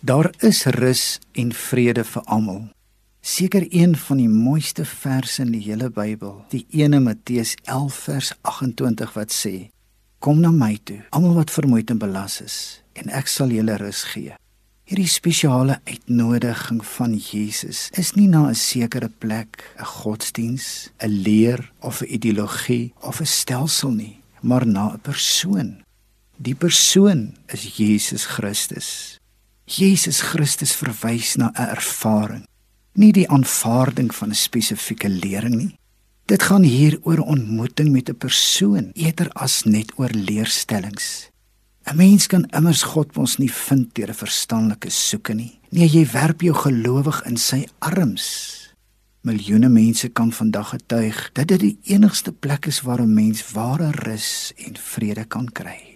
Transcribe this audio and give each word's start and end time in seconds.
Daar 0.00 0.34
is 0.38 0.64
rus 0.64 1.18
en 1.32 1.52
vrede 1.52 2.04
vir 2.04 2.22
almal. 2.22 2.66
Seker 3.20 3.64
een 3.70 3.96
van 3.96 4.18
die 4.20 4.28
mooiste 4.28 4.84
verse 4.84 5.40
in 5.42 5.54
die 5.54 5.62
hele 5.64 5.88
Bybel, 5.90 6.44
die 6.52 6.66
ene 6.70 7.00
Matteus 7.00 7.54
11 7.64 7.94
vers 8.04 8.32
28 8.40 9.14
wat 9.16 9.32
sê: 9.32 9.70
Kom 10.20 10.40
na 10.44 10.52
my 10.52 10.76
toe, 10.84 11.00
almal 11.16 11.40
wat 11.40 11.50
vermoeid 11.50 11.90
en 11.90 11.98
belas 11.98 12.42
is, 12.44 12.58
en 12.92 13.08
ek 13.08 13.32
sal 13.32 13.56
julle 13.56 13.78
rus 13.80 14.04
gee. 14.12 14.36
Hierdie 14.84 15.08
spesiale 15.08 15.80
uitnodiging 15.88 16.84
van 16.92 17.16
Jesus 17.16 17.88
is 17.96 18.12
nie 18.20 18.28
na 18.28 18.46
'n 18.50 18.54
sekere 18.54 19.08
plek, 19.08 19.64
'n 19.80 19.84
godsdiens, 19.84 20.90
'n 21.00 21.08
leer 21.24 21.72
of 21.80 22.02
'n 22.02 22.12
ideologie 22.12 22.92
of 23.00 23.20
'n 23.20 23.26
stelsel 23.26 23.90
nie, 23.90 24.20
maar 24.42 24.66
na 24.66 24.92
'n 24.92 25.00
persoon. 25.00 25.82
Die 26.36 26.54
persoon 26.54 27.34
is 27.48 27.76
Jesus 27.76 28.24
Christus. 28.26 29.18
Jesus 29.66 30.20
Christus 30.22 30.76
verwys 30.78 31.34
na 31.36 31.50
'n 31.50 31.74
ervaring, 31.74 32.46
nie 32.94 33.12
die 33.12 33.28
aanvaarding 33.28 34.14
van 34.14 34.30
'n 34.30 34.34
spesifieke 34.34 35.08
lering 35.08 35.54
nie. 35.54 35.78
Dit 36.26 36.42
gaan 36.42 36.62
hier 36.62 36.98
oor 37.02 37.18
ontmoeting 37.18 37.90
met 37.90 38.08
'n 38.08 38.14
persoon 38.14 38.90
eerder 38.94 39.28
as 39.32 39.64
net 39.64 39.92
oor 39.98 40.10
leerstellings. 40.10 41.30
'n 41.84 41.96
Mens 41.96 42.26
kan 42.26 42.46
immers 42.50 42.82
God 42.82 43.16
ons 43.16 43.36
nie 43.36 43.50
vind 43.50 43.94
deur 43.94 44.08
'n 44.08 44.14
verstandelike 44.14 44.90
soeke 44.90 45.34
nie. 45.34 45.58
Nee, 45.70 45.88
jy 45.88 46.06
werp 46.12 46.40
jou 46.40 46.54
gelowig 46.54 47.24
in 47.26 47.36
sy 47.36 47.66
arms. 47.78 48.54
Miljoene 49.22 49.68
mense 49.68 50.08
kan 50.08 50.32
vandag 50.32 50.68
getuig 50.68 51.30
dat 51.32 51.48
dit 51.48 51.60
die 51.60 51.78
enigste 51.82 52.32
plek 52.32 52.66
is 52.66 52.80
waar 52.80 53.02
'n 53.02 53.14
mens 53.14 53.52
ware 53.52 53.90
rus 53.90 54.52
en 54.56 54.76
vrede 54.76 55.24
kan 55.24 55.52
kry. 55.52 55.95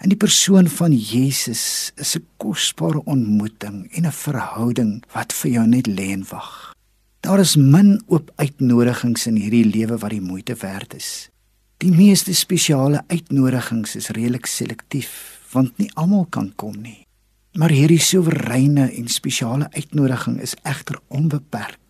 In 0.00 0.08
die 0.08 0.16
persoon 0.16 0.64
van 0.72 0.94
Jesus 0.96 1.92
is 2.00 2.16
'n 2.16 2.24
kosbare 2.36 3.04
ontmoeting 3.04 3.92
en 3.92 4.06
'n 4.06 4.12
verhouding 4.12 5.04
wat 5.12 5.32
vir 5.32 5.50
jou 5.50 5.66
net 5.66 5.86
lê 5.86 6.08
en 6.12 6.24
wag. 6.30 6.74
Daar 7.20 7.40
is 7.40 7.56
min 7.56 8.02
oop 8.06 8.32
uitnodigings 8.36 9.26
in 9.26 9.36
hierdie 9.36 9.64
lewe 9.64 9.98
wat 9.98 10.10
die 10.10 10.20
moeite 10.20 10.54
werd 10.54 10.94
is. 10.94 11.28
Die 11.76 11.92
meeste 11.92 12.34
spesiale 12.34 13.04
uitnodigings 13.06 13.96
is 13.96 14.08
redelik 14.08 14.46
selektief, 14.46 15.40
want 15.52 15.78
nie 15.78 15.90
almal 15.94 16.26
kan 16.30 16.52
kom 16.56 16.80
nie. 16.80 17.06
Maar 17.52 17.70
hierdie 17.70 18.00
soewereine 18.00 18.90
en 18.92 19.08
spesiale 19.08 19.68
uitnodiging 19.70 20.40
is 20.40 20.54
egter 20.62 21.00
onbeperk. 21.08 21.89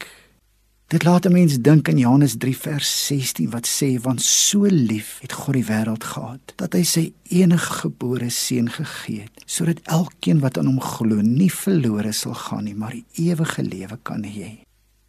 Dit 0.91 1.05
laat 1.05 1.27
'n 1.27 1.33
mens 1.33 1.59
dink 1.61 1.89
in 1.89 1.99
Johannes 1.99 2.35
3 2.39 2.57
vers 2.57 3.07
16 3.07 3.51
wat 3.51 3.67
sê 3.67 4.01
want 4.01 4.23
so 4.23 4.67
lief 4.67 5.19
het 5.21 5.33
God 5.33 5.55
die 5.55 5.65
wêreld 5.65 6.05
gehad 6.05 6.53
dat 6.57 6.73
hy 6.73 6.83
sy 6.83 7.13
enige 7.23 7.73
gebore 7.83 8.31
seun 8.31 8.71
gegee 8.71 9.21
het 9.21 9.45
sodat 9.47 9.79
elkeen 9.85 10.41
wat 10.41 10.59
aan 10.59 10.67
hom 10.67 10.81
glo 10.81 11.21
nie 11.23 11.53
verlore 11.53 12.13
sal 12.13 12.35
gaan 12.35 12.65
nie 12.65 12.75
maar 12.75 12.97
ewige 13.15 13.63
lewe 13.63 13.99
kan 14.03 14.25
hê. 14.25 14.51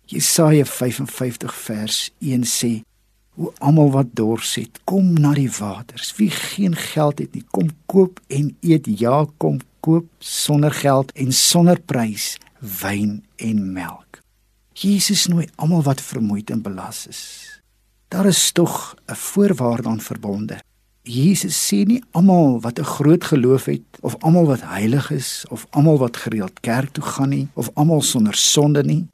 Jesaja 0.06 0.66
55 0.66 1.56
vers 1.56 2.12
1 2.20 2.44
sê 2.46 2.84
hoe 3.30 3.52
almal 3.58 3.92
wat 3.92 4.14
dors 4.14 4.56
het 4.56 4.80
kom 4.84 5.14
na 5.14 5.34
die 5.34 5.52
waters. 5.60 6.16
Wie 6.16 6.30
geen 6.30 6.76
geld 6.76 7.20
het 7.20 7.34
nie 7.34 7.46
kom 7.52 7.70
koop 7.86 8.22
en 8.28 8.56
eet. 8.62 8.86
Ja 8.86 9.26
kom 9.38 9.60
koop 9.80 10.06
sonder 10.20 10.72
geld 10.72 11.12
en 11.12 11.34
sonder 11.34 11.80
prys 11.80 12.38
wyn 12.60 13.24
en 13.36 13.74
melk 13.74 14.11
Jesus 14.82 15.28
nooi 15.30 15.46
almal 15.62 15.84
wat 15.86 16.00
vermoeid 16.02 16.50
en 16.50 16.62
belas 16.66 17.04
is. 17.08 17.22
Daar 18.10 18.26
is 18.26 18.52
tog 18.52 18.96
'n 19.06 19.16
voorwaarde 19.16 19.88
aan 19.88 20.02
verbonde. 20.02 20.58
Jesus 21.02 21.68
sê 21.68 21.86
nie 21.86 22.04
almal 22.12 22.62
wat 22.62 22.80
'n 22.80 22.84
groot 22.84 23.24
geloof 23.24 23.66
het 23.66 23.86
of 24.00 24.16
almal 24.20 24.46
wat 24.46 24.62
heilig 24.62 25.12
is 25.12 25.46
of 25.50 25.68
almal 25.70 25.98
wat 25.98 26.18
gereeld 26.18 26.60
kerk 26.60 26.92
toe 26.92 27.04
gaan 27.04 27.30
nie 27.30 27.48
of 27.54 27.70
almal 27.74 28.02
sonder 28.02 28.36
sonde 28.36 28.84
nie. 28.84 29.08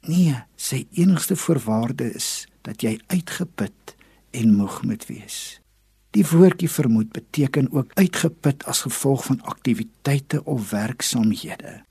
Nee, 0.00 0.42
sy 0.56 0.86
enigste 0.92 1.36
voorwaarde 1.36 2.14
is 2.14 2.46
dat 2.60 2.82
jy 2.82 3.00
uitgeput 3.06 3.94
en 4.30 4.54
moeg 4.54 4.82
moet 4.82 5.06
wees. 5.06 5.60
Die 6.10 6.26
woordjie 6.26 6.70
vermoed 6.70 7.12
beteken 7.12 7.72
ook 7.72 7.90
uitgeput 7.94 8.64
as 8.64 8.80
gevolg 8.80 9.24
van 9.24 9.42
aktiwiteite 9.42 10.44
of 10.44 10.70
werksamehede, 10.70 11.82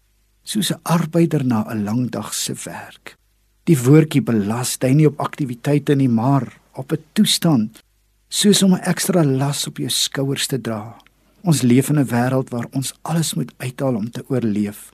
soos 0.44 0.72
'n 0.72 0.80
arbeider 0.84 1.46
na 1.46 1.66
'n 1.74 1.84
lang 1.84 2.10
dag 2.10 2.34
se 2.34 2.54
werk. 2.64 3.18
Die 3.63 3.78
woordjie 3.79 4.19
belas 4.22 4.75
dui 4.81 4.91
nie 4.97 5.07
op 5.07 5.22
aktiwiteite 5.24 5.96
nie, 5.96 6.09
maar 6.09 6.44
op 6.75 6.91
'n 6.91 7.03
toestand, 7.13 7.79
soos 8.28 8.63
om 8.63 8.74
'n 8.74 8.84
ekstra 8.84 9.24
las 9.24 9.68
op 9.68 9.78
jou 9.78 9.90
skouers 9.90 10.47
te 10.47 10.62
dra. 10.62 10.97
Ons 11.44 11.62
leef 11.62 11.90
in 11.90 12.00
'n 12.00 12.07
wêreld 12.07 12.50
waar 12.50 12.68
ons 12.72 12.94
alles 13.01 13.34
moet 13.34 13.53
uithaal 13.57 13.96
om 13.96 14.09
te 14.12 14.24
oorleef. 14.28 14.91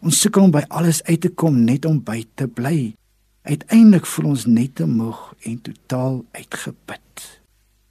Ons 0.00 0.20
sukkel 0.20 0.42
om 0.42 0.50
by 0.50 0.64
alles 0.68 1.02
uit 1.02 1.20
te 1.20 1.28
kom 1.28 1.64
net 1.64 1.84
om 1.84 2.02
by 2.02 2.24
te 2.34 2.46
bly. 2.46 2.94
Uiteindelik 3.42 4.06
voel 4.06 4.26
ons 4.26 4.46
net 4.46 4.74
te 4.74 4.86
moeg 4.86 5.34
en 5.40 5.60
totaal 5.60 6.24
uitgeput. 6.32 7.40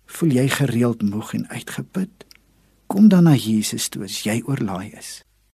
Voel 0.06 0.29
jy 0.29 0.47
gereeld 0.50 1.01
moeg 1.01 1.34
en 1.34 1.50
uitgeput? 1.50 2.25
Kom 2.88 3.07
dan 3.07 3.23
na 3.23 3.35
Jesus 3.35 3.90
toe 3.90 4.03
as 4.03 4.23
jy 4.23 4.41
oorlaai 4.46 4.91
is. 4.97 5.22